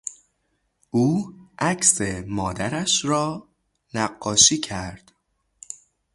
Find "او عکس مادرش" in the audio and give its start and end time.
0.91-3.05